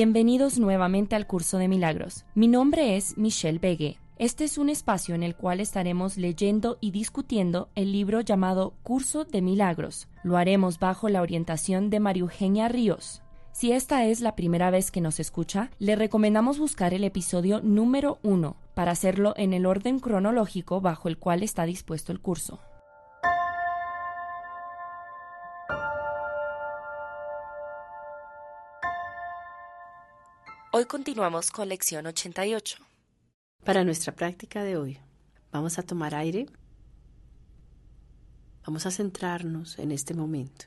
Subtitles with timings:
[0.00, 2.24] Bienvenidos nuevamente al curso de milagros.
[2.36, 3.98] Mi nombre es Michelle Begue.
[4.16, 9.24] Este es un espacio en el cual estaremos leyendo y discutiendo el libro llamado Curso
[9.24, 10.06] de Milagros.
[10.22, 13.22] Lo haremos bajo la orientación de María Eugenia Ríos.
[13.50, 18.20] Si esta es la primera vez que nos escucha, le recomendamos buscar el episodio número
[18.22, 22.60] 1 para hacerlo en el orden cronológico bajo el cual está dispuesto el curso.
[30.78, 32.78] Hoy continuamos con lección 88.
[33.64, 35.00] Para nuestra práctica de hoy,
[35.50, 36.46] vamos a tomar aire.
[38.64, 40.66] Vamos a centrarnos en este momento.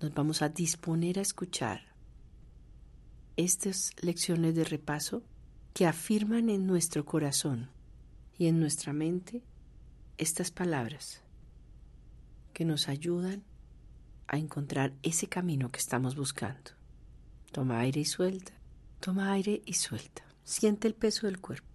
[0.00, 1.82] Nos vamos a disponer a escuchar
[3.36, 5.22] estas lecciones de repaso
[5.74, 7.68] que afirman en nuestro corazón
[8.38, 9.42] y en nuestra mente
[10.16, 11.20] estas palabras
[12.54, 13.42] que nos ayudan
[14.28, 16.77] a encontrar ese camino que estamos buscando.
[17.52, 18.52] Toma aire y suelta,
[19.00, 20.22] toma aire y suelta.
[20.44, 21.68] Siente el peso del cuerpo,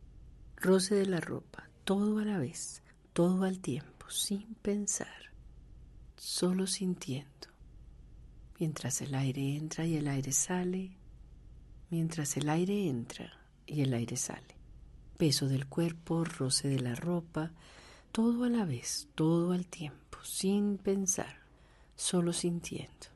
[0.58, 2.82] roce de la ropa, todo a la vez,
[3.14, 5.32] todo al tiempo, sin pensar,
[6.16, 7.30] solo sintiendo.
[8.60, 10.96] Mientras el aire entra y el aire sale,
[11.90, 13.32] mientras el aire entra
[13.66, 14.56] y el aire sale.
[15.18, 17.52] Peso del cuerpo, roce de la ropa,
[18.12, 21.40] todo a la vez, todo al tiempo, sin pensar,
[21.96, 23.13] solo sintiendo.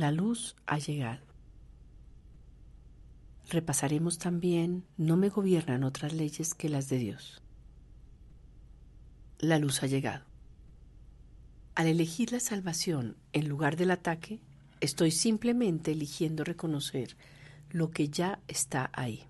[0.00, 1.20] La luz ha llegado.
[3.50, 7.42] Repasaremos también, no me gobiernan otras leyes que las de Dios.
[9.40, 10.24] La luz ha llegado.
[11.74, 14.40] Al elegir la salvación en lugar del ataque,
[14.80, 17.14] estoy simplemente eligiendo reconocer
[17.68, 19.24] lo que ya está ahí.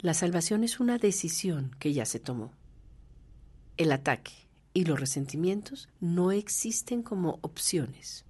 [0.00, 2.52] La salvación es una decisión que ya se tomó.
[3.78, 4.34] El ataque
[4.74, 8.26] y los resentimientos no existen como opciones.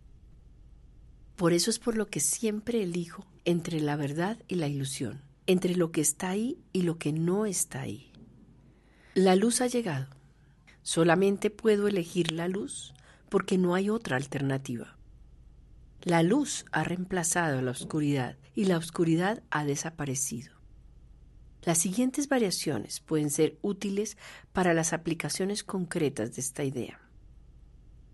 [1.42, 5.74] Por eso es por lo que siempre elijo entre la verdad y la ilusión, entre
[5.74, 8.12] lo que está ahí y lo que no está ahí.
[9.14, 10.06] La luz ha llegado.
[10.82, 12.94] Solamente puedo elegir la luz
[13.28, 14.96] porque no hay otra alternativa.
[16.02, 20.52] La luz ha reemplazado a la oscuridad y la oscuridad ha desaparecido.
[21.64, 24.16] Las siguientes variaciones pueden ser útiles
[24.52, 27.00] para las aplicaciones concretas de esta idea.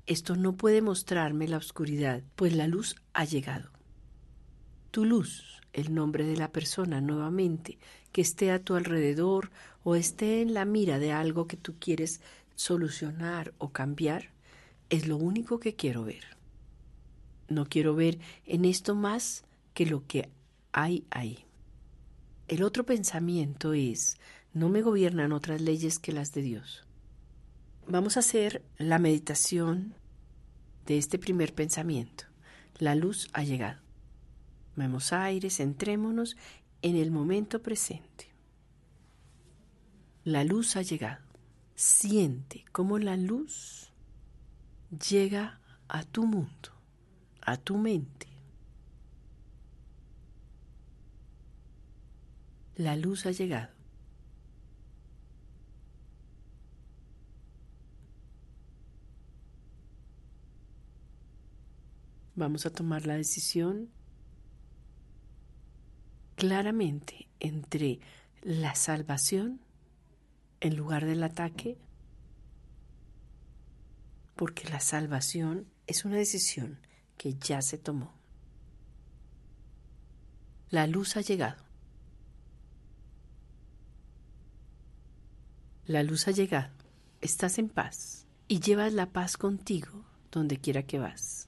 [0.09, 3.69] Esto no puede mostrarme la oscuridad, pues la luz ha llegado.
[4.91, 7.77] Tu luz, el nombre de la persona nuevamente,
[8.11, 9.51] que esté a tu alrededor
[9.85, 12.23] o esté en la mira de algo que tú quieres
[12.55, 14.31] solucionar o cambiar,
[14.89, 16.39] es lo único que quiero ver.
[17.51, 19.45] No quiero ver en esto más
[19.75, 20.31] que lo que
[20.73, 21.45] hay ahí.
[22.47, 24.17] El otro pensamiento es,
[24.55, 26.88] no me gobiernan otras leyes que las de Dios.
[27.91, 29.95] Vamos a hacer la meditación
[30.85, 32.25] de este primer pensamiento.
[32.77, 33.81] La luz ha llegado.
[34.77, 36.37] Vemos aire, centrémonos
[36.83, 38.29] en el momento presente.
[40.23, 41.25] La luz ha llegado.
[41.77, 43.91] Siente cómo la luz
[45.09, 45.59] llega
[45.89, 46.69] a tu mundo,
[47.41, 48.27] a tu mente.
[52.77, 53.78] La luz ha llegado.
[62.39, 63.91] Vamos a tomar la decisión
[66.37, 67.99] claramente entre
[68.43, 69.61] la salvación
[70.61, 71.79] en lugar del ataque,
[74.37, 76.79] porque la salvación es una decisión
[77.17, 78.15] que ya se tomó.
[80.71, 81.65] La luz ha llegado.
[85.87, 86.73] La luz ha llegado.
[87.21, 91.48] Estás en paz y llevas la paz contigo donde quiera que vas.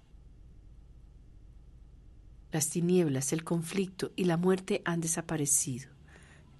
[2.52, 5.88] Las tinieblas, el conflicto y la muerte han desaparecido.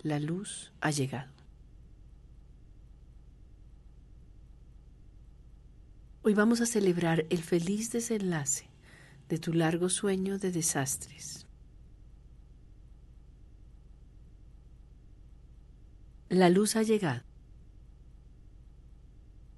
[0.02, 1.32] La luz ha llegado.
[6.22, 8.66] Hoy vamos a celebrar el feliz desenlace
[9.28, 11.46] de tu largo sueño de desastres.
[16.28, 17.22] La luz ha llegado.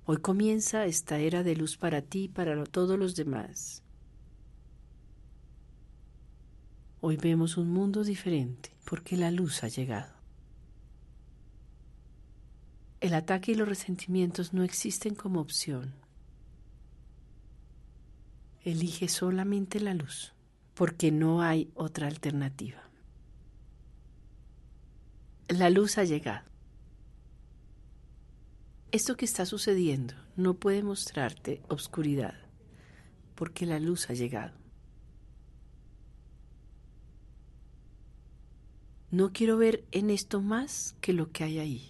[0.06, 3.82] Hoy comienza esta era de luz para ti y para todos los demás.
[7.04, 10.14] Hoy vemos un mundo diferente porque la luz ha llegado.
[13.00, 15.96] El ataque y los resentimientos no existen como opción.
[18.62, 20.32] Elige solamente la luz,
[20.75, 22.88] porque no hay otra alternativa.
[25.49, 26.49] La luz ha llegado.
[28.93, 32.37] Esto que está sucediendo no puede mostrarte obscuridad,
[33.34, 34.62] porque la luz ha llegado.
[39.12, 41.88] No quiero ver en esto más que lo que hay ahí,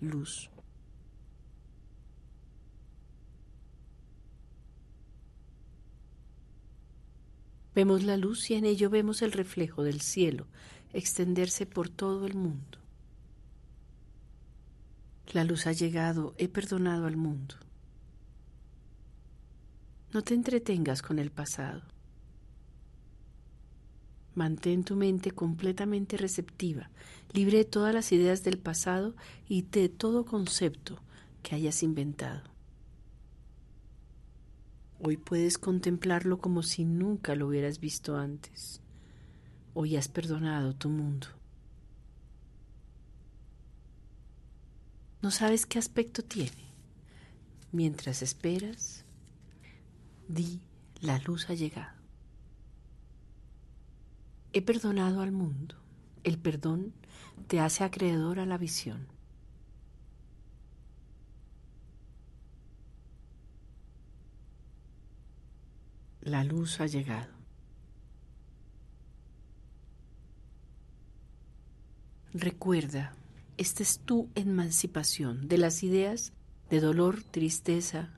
[0.00, 0.50] luz.
[7.74, 10.46] Vemos la luz y en ello vemos el reflejo del cielo
[10.92, 12.78] extenderse por todo el mundo.
[15.32, 17.54] La luz ha llegado, he perdonado al mundo.
[20.12, 21.82] No te entretengas con el pasado.
[24.38, 26.90] Mantén tu mente completamente receptiva,
[27.32, 29.16] libre de todas las ideas del pasado
[29.48, 31.00] y de todo concepto
[31.42, 32.44] que hayas inventado.
[35.00, 38.80] Hoy puedes contemplarlo como si nunca lo hubieras visto antes.
[39.74, 41.26] Hoy has perdonado tu mundo.
[45.20, 46.72] No sabes qué aspecto tiene.
[47.72, 49.04] Mientras esperas,
[50.28, 50.60] di,
[51.00, 51.97] la luz ha llegado.
[54.52, 55.76] He perdonado al mundo.
[56.24, 56.94] El perdón
[57.46, 59.06] te hace acreedor a la visión.
[66.20, 67.32] La luz ha llegado.
[72.34, 73.14] Recuerda,
[73.56, 76.32] esta es tu emancipación de las ideas
[76.68, 78.10] de dolor, tristeza,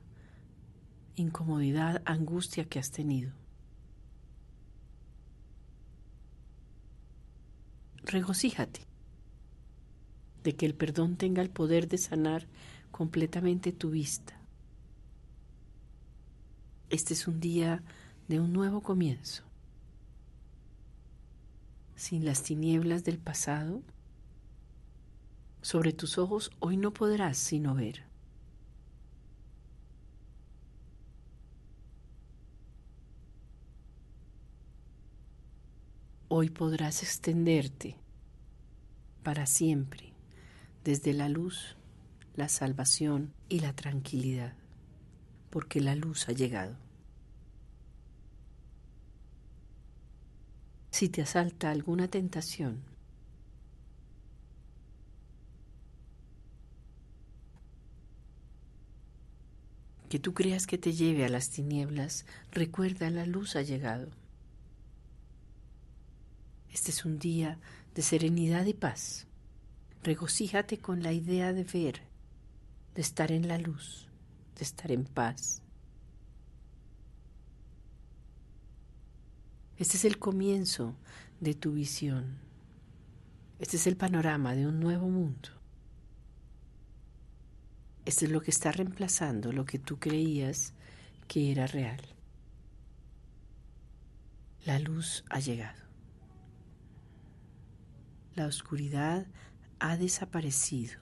[1.15, 3.40] incomodidad, angustia que has tenido.
[8.03, 8.81] Regocíjate
[10.43, 12.47] de que el perdón tenga el poder de sanar
[12.91, 14.39] completamente tu vista.
[16.89, 17.83] Este es un día
[18.27, 19.43] de un nuevo comienzo.
[21.95, 23.81] Sin las tinieblas del pasado,
[25.61, 28.10] sobre tus ojos hoy no podrás sino ver.
[36.33, 37.97] Hoy podrás extenderte
[39.21, 40.13] para siempre
[40.81, 41.75] desde la luz,
[42.37, 44.53] la salvación y la tranquilidad,
[45.49, 46.77] porque la luz ha llegado.
[50.89, 52.81] si te asalta alguna tentación,
[60.07, 64.20] que tú creas que te lleve a las tinieblas, recuerda la luz ha llegado.
[66.71, 67.59] Este es un día
[67.95, 69.27] de serenidad y paz.
[70.03, 72.01] Regocíjate con la idea de ver,
[72.95, 74.07] de estar en la luz,
[74.55, 75.61] de estar en paz.
[79.77, 80.95] Este es el comienzo
[81.39, 82.39] de tu visión.
[83.59, 85.49] Este es el panorama de un nuevo mundo.
[88.05, 90.73] Este es lo que está reemplazando lo que tú creías
[91.27, 92.01] que era real.
[94.65, 95.90] La luz ha llegado.
[98.41, 99.27] La oscuridad
[99.77, 100.99] ha desaparecido.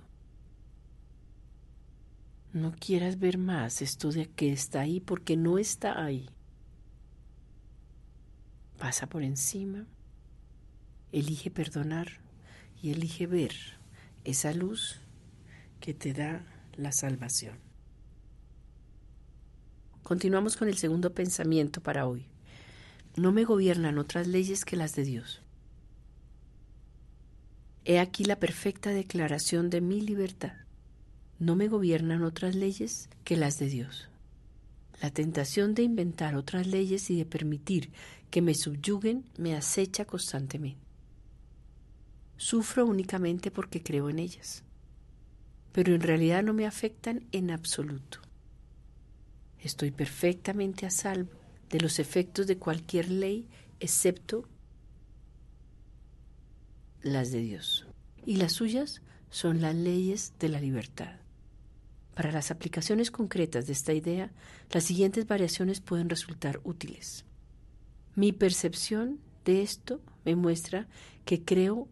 [2.51, 6.29] No quieras ver más esto de que está ahí porque no está ahí
[8.77, 9.85] pasa por encima,
[11.11, 12.07] elige perdonar
[12.81, 13.53] y elige ver
[14.23, 14.99] esa luz
[15.79, 17.57] que te da la salvación.
[20.01, 22.25] Continuamos con el segundo pensamiento para hoy.
[23.15, 25.41] No me gobiernan otras leyes que las de Dios.
[27.85, 30.53] He aquí la perfecta declaración de mi libertad.
[31.39, 34.09] No me gobiernan otras leyes que las de Dios.
[35.01, 37.91] La tentación de inventar otras leyes y de permitir
[38.29, 40.81] que me subyuguen me acecha constantemente.
[42.35, 44.63] Sufro únicamente porque creo en ellas,
[45.71, 48.19] pero en realidad no me afectan en absoluto.
[49.59, 51.31] Estoy perfectamente a salvo
[51.69, 53.47] de los efectos de cualquier ley
[53.79, 54.47] excepto
[57.01, 57.87] las de Dios.
[58.25, 61.15] Y las suyas son las leyes de la libertad.
[62.15, 64.31] Para las aplicaciones concretas de esta idea,
[64.71, 67.25] las siguientes variaciones pueden resultar útiles.
[68.15, 70.87] Mi percepción de esto me muestra
[71.23, 71.87] que creo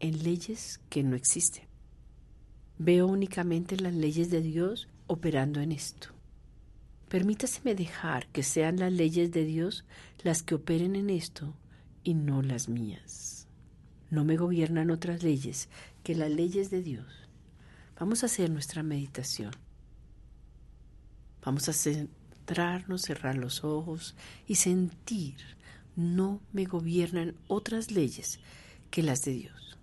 [0.00, 1.64] en leyes que no existen.
[2.78, 6.08] Veo únicamente las leyes de Dios operando en esto.
[7.08, 9.84] Permítaseme dejar que sean las leyes de Dios
[10.22, 11.54] las que operen en esto
[12.02, 13.41] y no las mías.
[14.12, 15.70] No me gobiernan otras leyes
[16.04, 17.06] que las leyes de Dios.
[17.98, 19.52] Vamos a hacer nuestra meditación.
[21.42, 24.14] Vamos a centrarnos, cerrar los ojos
[24.46, 25.36] y sentir,
[25.96, 28.38] no me gobiernan otras leyes
[28.90, 29.78] que las de Dios.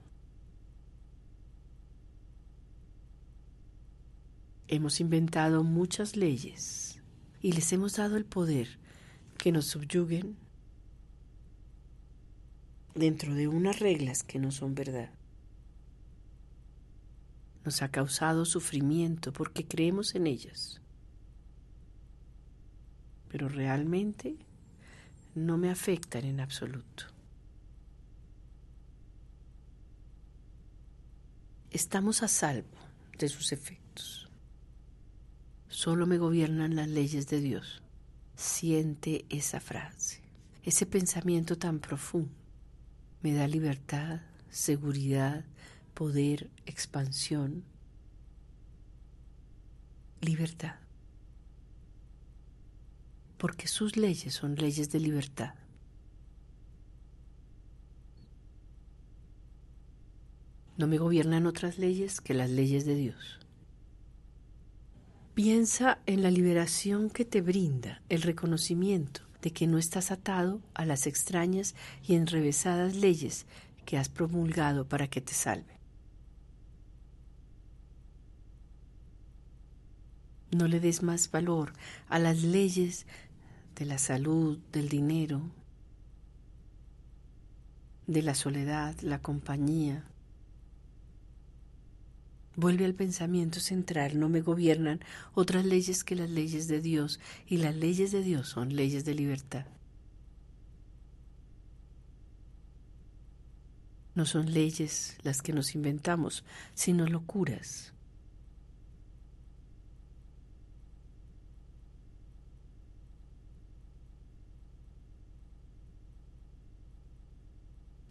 [4.67, 7.01] Hemos inventado muchas leyes
[7.41, 8.77] y les hemos dado el poder
[9.39, 10.37] que nos subyuguen
[12.95, 15.09] dentro de unas reglas que no son verdad.
[17.65, 20.81] Nos ha causado sufrimiento porque creemos en ellas.
[23.29, 24.37] Pero realmente
[25.35, 27.05] no me afectan en absoluto.
[31.69, 32.77] Estamos a salvo
[33.17, 34.29] de sus efectos.
[35.67, 37.83] Solo me gobiernan las leyes de Dios.
[38.35, 40.21] Siente esa frase,
[40.63, 42.38] ese pensamiento tan profundo
[43.21, 45.45] me da libertad, seguridad,
[45.93, 47.63] poder, expansión,
[50.21, 50.75] libertad.
[53.37, 55.53] Porque sus leyes son leyes de libertad.
[60.77, 63.39] No me gobiernan otras leyes que las leyes de Dios.
[65.33, 70.85] Piensa en la liberación que te brinda el reconocimiento de que no estás atado a
[70.85, 73.45] las extrañas y enrevesadas leyes
[73.85, 75.79] que has promulgado para que te salve.
[80.51, 81.73] No le des más valor
[82.07, 83.05] a las leyes
[83.75, 85.41] de la salud, del dinero,
[88.07, 90.03] de la soledad, la compañía,
[92.59, 94.99] Vuelve al pensamiento central, no me gobiernan
[95.33, 99.13] otras leyes que las leyes de Dios, y las leyes de Dios son leyes de
[99.13, 99.65] libertad.
[104.13, 107.93] No son leyes las que nos inventamos, sino locuras.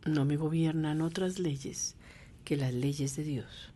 [0.07, 1.97] No me gobiernan otras leyes
[2.47, 3.75] que las leyes de Dios.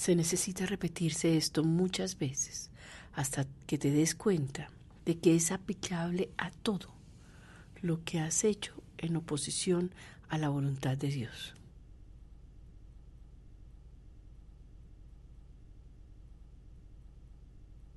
[0.00, 2.70] Se necesita repetirse esto muchas veces
[3.12, 4.70] hasta que te des cuenta
[5.04, 6.94] de que es aplicable a todo
[7.82, 9.92] lo que has hecho en oposición
[10.30, 11.54] a la voluntad de Dios.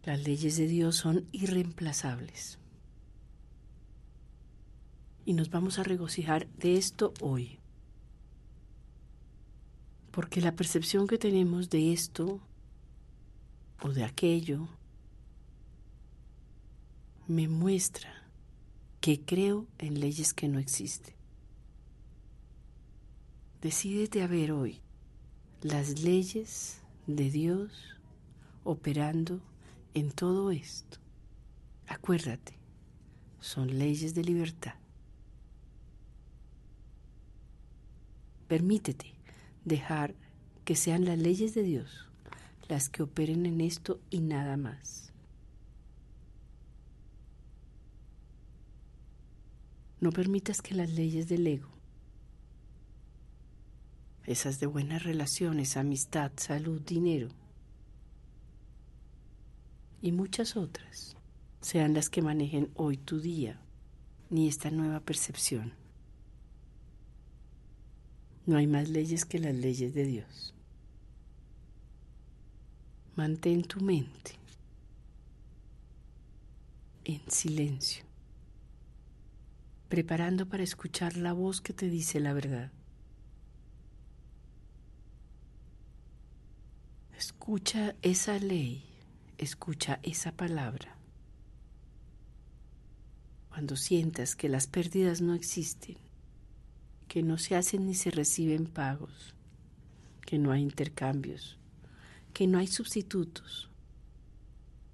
[0.04, 2.60] Las leyes de Dios son irreemplazables.
[5.24, 7.62] Y nos vamos a regocijar de esto hoy
[10.13, 12.39] porque la percepción que tenemos de esto
[13.82, 14.67] o de aquello
[17.27, 18.13] me muestra
[19.01, 21.15] que creo en leyes que no existen.
[23.60, 24.82] Decídete a ver hoy
[25.63, 27.72] las leyes de Dios
[28.63, 29.41] operando
[29.96, 31.00] en todo esto.
[31.88, 32.53] Acuérdate,
[33.39, 34.75] son leyes de libertad.
[38.48, 39.12] Permítete
[39.65, 40.15] dejar
[40.65, 42.10] que sean las leyes de Dios
[42.67, 45.12] las que operen en esto y nada más.
[50.00, 51.70] No permitas que las leyes del ego,
[54.25, 57.29] esas de buenas relaciones, amistad, salud, dinero
[60.01, 61.15] y muchas otras,
[61.62, 63.62] sean las que manejen hoy tu día,
[64.29, 65.83] ni esta nueva percepción.
[68.46, 70.54] No hay más leyes que las leyes de Dios.
[73.16, 74.32] Mantén tu mente
[77.06, 78.04] en silencio,
[79.88, 82.72] preparando para escuchar la voz que te dice la verdad.
[87.18, 88.84] Escucha esa ley,
[89.38, 90.98] escucha esa palabra.
[93.50, 95.98] Cuando sientas que las pérdidas no existen,
[97.13, 99.36] que no se hacen ni se reciben pagos,
[100.25, 101.60] que no hay intercambios,
[102.34, 103.70] que no hay sustitutos,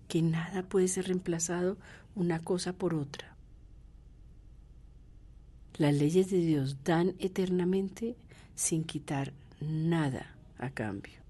[0.09, 1.77] que nada puede ser reemplazado
[2.15, 3.37] una cosa por otra.
[5.77, 8.17] Las leyes de Dios dan eternamente
[8.53, 11.21] sin quitar nada a cambio.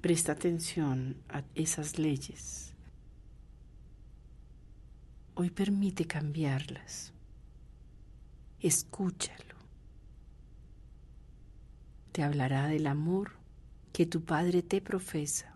[0.00, 2.72] Presta atención a esas leyes.
[5.34, 7.12] Hoy permite cambiarlas.
[8.60, 9.54] Escúchalo.
[12.10, 13.36] Te hablará del amor
[13.92, 15.54] que tu Padre te profesa,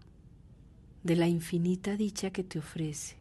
[1.03, 3.17] de la infinita dicha que te ofrece,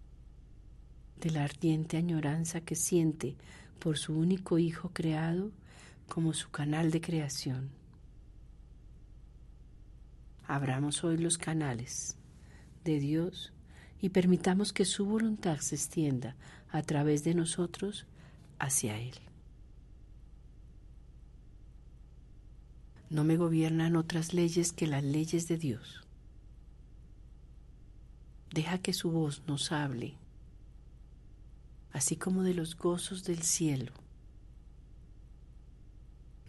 [1.19, 3.35] de la ardiente añoranza que siente
[3.79, 5.49] por su único Hijo creado
[6.07, 7.71] como su canal de creación.
[10.45, 12.17] Abramos hoy los canales
[12.83, 13.51] de Dios
[13.99, 16.35] y permitamos que su voluntad se extienda
[16.69, 18.05] a través de nosotros
[18.59, 19.30] hacia Él.
[23.11, 26.01] No me gobiernan otras leyes que las leyes de Dios.
[28.53, 30.15] Deja que su voz nos hable,
[31.91, 33.91] así como de los gozos del cielo.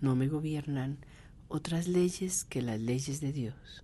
[0.00, 0.99] No me gobiernan
[1.49, 3.83] otras leyes que las leyes de Dios.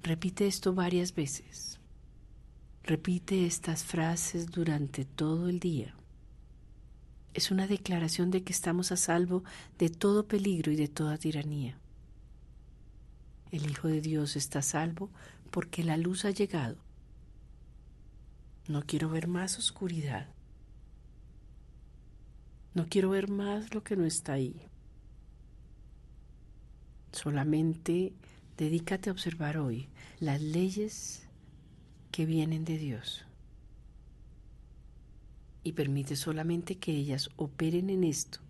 [0.00, 1.80] Repite esto varias veces.
[2.84, 5.92] Repite estas frases durante todo el día.
[7.34, 9.44] Es una declaración de que estamos a salvo
[9.78, 11.78] de todo peligro y de toda tiranía.
[13.50, 15.10] El Hijo de Dios está a salvo
[15.50, 16.76] porque la luz ha llegado.
[18.68, 20.28] No quiero ver más oscuridad.
[22.74, 24.60] No quiero ver más lo que no está ahí.
[27.12, 28.12] Solamente
[28.60, 31.26] Dedícate a observar hoy las leyes
[32.12, 33.24] que vienen de Dios
[35.62, 38.40] y permite solamente que ellas operen en esto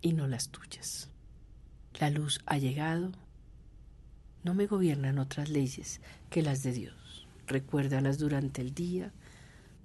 [0.00, 1.10] y no las tuyas.
[1.98, 3.12] La luz ha llegado,
[4.44, 7.26] no me gobiernan otras leyes que las de Dios.
[7.46, 9.12] Recuérdalas durante el día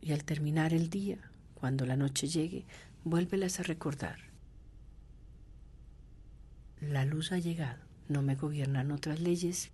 [0.02, 1.20] y al terminar el día,
[1.54, 2.66] cuando la noche llegue,
[3.04, 4.18] vuélvelas a recordar.
[6.80, 9.72] La luz ha llegado no me gobiernan otras leyes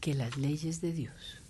[0.00, 1.41] que las leyes de Dios.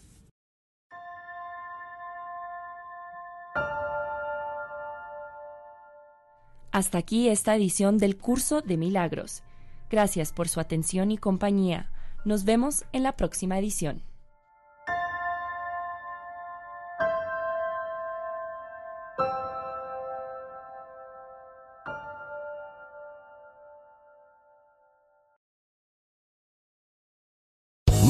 [6.73, 9.43] Hasta aquí esta edición del curso de milagros.
[9.91, 11.91] Gracias por su atención y compañía.
[12.25, 14.03] Nos vemos en la próxima edición.